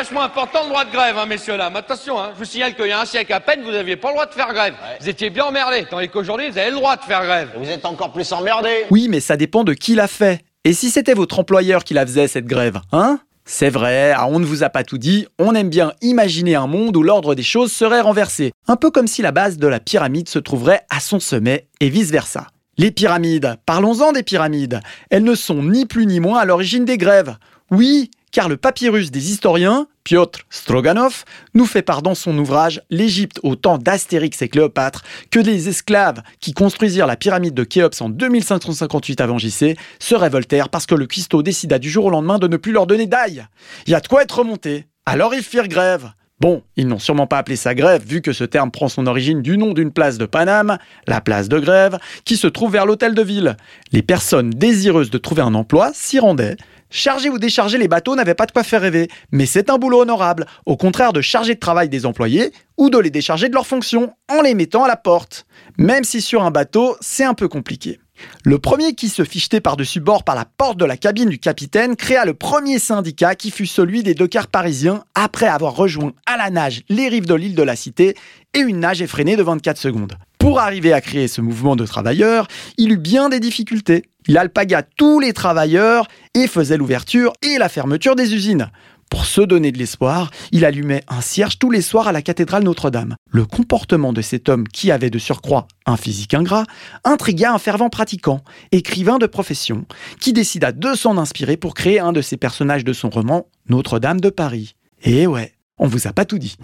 vachement 0.00 0.22
important 0.22 0.60
le 0.62 0.70
droit 0.70 0.86
de 0.86 0.92
grève, 0.92 1.18
hein, 1.18 1.26
messieurs 1.26 1.58
dames. 1.58 1.76
Attention, 1.76 2.18
hein, 2.18 2.30
je 2.32 2.38
vous 2.38 2.46
signale 2.46 2.74
qu'il 2.74 2.86
y 2.86 2.90
a 2.90 3.02
un 3.02 3.04
siècle 3.04 3.34
à 3.34 3.40
peine, 3.40 3.60
vous 3.62 3.70
n'aviez 3.70 3.96
pas 3.96 4.08
le 4.08 4.14
droit 4.14 4.24
de 4.24 4.32
faire 4.32 4.50
grève. 4.54 4.72
Vous 4.98 5.06
étiez 5.10 5.28
bien 5.28 5.44
emmerdés, 5.44 5.84
tandis 5.90 6.08
qu'aujourd'hui, 6.08 6.48
vous 6.50 6.56
avez 6.56 6.70
le 6.70 6.76
droit 6.76 6.96
de 6.96 7.02
faire 7.02 7.22
grève. 7.22 7.50
Vous 7.54 7.68
êtes 7.68 7.84
encore 7.84 8.10
plus 8.10 8.32
emmerdé. 8.32 8.86
Oui, 8.90 9.08
mais 9.10 9.20
ça 9.20 9.36
dépend 9.36 9.62
de 9.62 9.74
qui 9.74 9.94
l'a 9.94 10.08
fait. 10.08 10.40
Et 10.64 10.72
si 10.72 10.88
c'était 10.88 11.12
votre 11.12 11.38
employeur 11.38 11.84
qui 11.84 11.92
la 11.92 12.06
faisait, 12.06 12.28
cette 12.28 12.46
grève, 12.46 12.80
hein? 12.92 13.20
C'est 13.44 13.68
vrai, 13.68 14.14
ah, 14.16 14.26
on 14.26 14.38
ne 14.38 14.46
vous 14.46 14.62
a 14.62 14.70
pas 14.70 14.84
tout 14.84 14.96
dit, 14.96 15.26
on 15.38 15.54
aime 15.54 15.68
bien 15.68 15.92
imaginer 16.00 16.54
un 16.54 16.66
monde 16.66 16.96
où 16.96 17.02
l'ordre 17.02 17.34
des 17.34 17.42
choses 17.42 17.70
serait 17.70 18.00
renversé, 18.00 18.52
un 18.68 18.76
peu 18.76 18.90
comme 18.90 19.06
si 19.06 19.20
la 19.20 19.32
base 19.32 19.58
de 19.58 19.66
la 19.66 19.80
pyramide 19.80 20.30
se 20.30 20.38
trouverait 20.38 20.80
à 20.88 21.00
son 21.00 21.20
sommet 21.20 21.66
et 21.80 21.90
vice-versa. 21.90 22.46
Les 22.80 22.90
pyramides, 22.90 23.58
parlons-en 23.66 24.12
des 24.12 24.22
pyramides, 24.22 24.80
elles 25.10 25.22
ne 25.22 25.34
sont 25.34 25.62
ni 25.62 25.84
plus 25.84 26.06
ni 26.06 26.18
moins 26.18 26.38
à 26.38 26.46
l'origine 26.46 26.86
des 26.86 26.96
grèves. 26.96 27.36
Oui, 27.70 28.10
car 28.32 28.48
le 28.48 28.56
papyrus 28.56 29.10
des 29.10 29.32
historiens, 29.32 29.86
Piotr 30.02 30.40
Stroganov, 30.48 31.26
nous 31.52 31.66
fait 31.66 31.82
part 31.82 32.00
dans 32.00 32.14
son 32.14 32.38
ouvrage 32.38 32.80
L'Égypte 32.88 33.38
au 33.42 33.54
temps 33.54 33.76
d'Astérix 33.76 34.40
et 34.40 34.48
Cléopâtre 34.48 35.02
que 35.30 35.38
les 35.38 35.68
esclaves 35.68 36.22
qui 36.40 36.54
construisirent 36.54 37.06
la 37.06 37.16
pyramide 37.16 37.52
de 37.52 37.64
Khéops 37.64 38.00
en 38.00 38.08
2558 38.08 39.20
avant 39.20 39.36
JC 39.36 39.76
se 39.98 40.14
révoltèrent 40.14 40.70
parce 40.70 40.86
que 40.86 40.94
le 40.94 41.06
cuistot 41.06 41.42
décida 41.42 41.78
du 41.78 41.90
jour 41.90 42.06
au 42.06 42.10
lendemain 42.10 42.38
de 42.38 42.48
ne 42.48 42.56
plus 42.56 42.72
leur 42.72 42.86
donner 42.86 43.06
d'ail. 43.06 43.44
Il 43.86 43.90
y 43.90 43.94
a 43.94 44.00
de 44.00 44.08
quoi 44.08 44.22
être 44.22 44.38
remonté. 44.38 44.86
Alors 45.04 45.34
ils 45.34 45.42
firent 45.42 45.68
grève. 45.68 46.12
Bon, 46.40 46.62
ils 46.76 46.88
n'ont 46.88 46.98
sûrement 46.98 47.26
pas 47.26 47.36
appelé 47.36 47.56
ça 47.56 47.74
grève, 47.74 48.02
vu 48.02 48.22
que 48.22 48.32
ce 48.32 48.44
terme 48.44 48.70
prend 48.70 48.88
son 48.88 49.06
origine 49.06 49.42
du 49.42 49.58
nom 49.58 49.74
d'une 49.74 49.92
place 49.92 50.16
de 50.16 50.24
Paname, 50.24 50.78
la 51.06 51.20
place 51.20 51.50
de 51.50 51.58
grève, 51.58 51.98
qui 52.24 52.38
se 52.38 52.46
trouve 52.46 52.72
vers 52.72 52.86
l'hôtel 52.86 53.14
de 53.14 53.22
ville. 53.22 53.56
Les 53.92 54.02
personnes 54.02 54.48
désireuses 54.50 55.10
de 55.10 55.18
trouver 55.18 55.42
un 55.42 55.54
emploi 55.54 55.90
s'y 55.92 56.18
rendaient, 56.18 56.56
Charger 56.92 57.30
ou 57.30 57.38
décharger 57.38 57.78
les 57.78 57.86
bateaux 57.86 58.16
n'avait 58.16 58.34
pas 58.34 58.46
de 58.46 58.52
quoi 58.52 58.64
faire 58.64 58.80
rêver, 58.80 59.08
mais 59.30 59.46
c'est 59.46 59.70
un 59.70 59.78
boulot 59.78 60.00
honorable, 60.00 60.46
au 60.66 60.76
contraire 60.76 61.12
de 61.12 61.20
charger 61.20 61.54
de 61.54 61.60
travail 61.60 61.88
des 61.88 62.04
employés 62.04 62.52
ou 62.76 62.90
de 62.90 62.98
les 62.98 63.10
décharger 63.10 63.48
de 63.48 63.54
leurs 63.54 63.66
fonctions 63.66 64.12
en 64.28 64.42
les 64.42 64.54
mettant 64.54 64.82
à 64.82 64.88
la 64.88 64.96
porte. 64.96 65.46
Même 65.78 66.02
si 66.02 66.20
sur 66.20 66.42
un 66.42 66.50
bateau, 66.50 66.96
c'est 67.00 67.24
un 67.24 67.34
peu 67.34 67.46
compliqué. 67.46 68.00
Le 68.44 68.58
premier 68.58 68.94
qui 68.94 69.08
se 69.08 69.24
fichetait 69.24 69.60
par-dessus 69.60 70.00
bord 70.00 70.24
par 70.24 70.34
la 70.34 70.44
porte 70.44 70.78
de 70.78 70.84
la 70.84 70.96
cabine 70.96 71.28
du 71.28 71.38
capitaine 71.38 71.96
créa 71.96 72.24
le 72.24 72.34
premier 72.34 72.78
syndicat 72.78 73.34
qui 73.34 73.50
fut 73.50 73.66
celui 73.66 74.02
des 74.02 74.14
dockers 74.14 74.46
parisiens 74.46 75.04
après 75.14 75.46
avoir 75.46 75.74
rejoint 75.74 76.12
à 76.26 76.36
la 76.36 76.50
nage 76.50 76.82
les 76.88 77.08
rives 77.08 77.26
de 77.26 77.34
l'île 77.34 77.54
de 77.54 77.62
la 77.62 77.76
Cité 77.76 78.16
et 78.54 78.60
une 78.60 78.80
nage 78.80 79.02
effrénée 79.02 79.36
de 79.36 79.42
24 79.42 79.78
secondes. 79.78 80.14
Pour 80.38 80.58
arriver 80.58 80.92
à 80.92 81.00
créer 81.00 81.28
ce 81.28 81.40
mouvement 81.40 81.76
de 81.76 81.84
travailleurs, 81.84 82.48
il 82.78 82.92
eut 82.92 82.96
bien 82.96 83.28
des 83.28 83.40
difficultés. 83.40 84.04
Il 84.26 84.38
alpaga 84.38 84.82
tous 84.82 85.20
les 85.20 85.32
travailleurs 85.32 86.08
et 86.34 86.46
faisait 86.46 86.76
l'ouverture 86.76 87.32
et 87.42 87.58
la 87.58 87.68
fermeture 87.68 88.16
des 88.16 88.34
usines. 88.34 88.70
Pour 89.10 89.26
se 89.26 89.40
donner 89.40 89.72
de 89.72 89.78
l'espoir, 89.78 90.30
il 90.52 90.64
allumait 90.64 91.02
un 91.08 91.20
cierge 91.20 91.58
tous 91.58 91.70
les 91.70 91.82
soirs 91.82 92.06
à 92.06 92.12
la 92.12 92.22
cathédrale 92.22 92.62
Notre-Dame. 92.62 93.16
Le 93.28 93.44
comportement 93.44 94.12
de 94.12 94.22
cet 94.22 94.48
homme 94.48 94.68
qui 94.68 94.92
avait 94.92 95.10
de 95.10 95.18
surcroît 95.18 95.66
un 95.84 95.96
physique 95.96 96.32
ingrat 96.32 96.64
intrigua 97.02 97.52
un 97.52 97.58
fervent 97.58 97.90
pratiquant, 97.90 98.40
écrivain 98.70 99.18
de 99.18 99.26
profession, 99.26 99.84
qui 100.20 100.32
décida 100.32 100.70
de 100.70 100.94
s'en 100.94 101.18
inspirer 101.18 101.56
pour 101.56 101.74
créer 101.74 101.98
un 101.98 102.12
de 102.12 102.22
ses 102.22 102.36
personnages 102.36 102.84
de 102.84 102.92
son 102.92 103.10
roman 103.10 103.46
Notre-Dame 103.68 104.20
de 104.20 104.30
Paris. 104.30 104.76
Et 105.02 105.26
ouais, 105.26 105.54
on 105.76 105.88
vous 105.88 106.06
a 106.06 106.12
pas 106.12 106.24
tout 106.24 106.38
dit. 106.38 106.56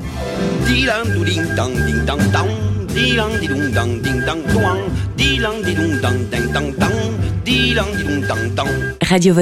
Radio 9.03 9.35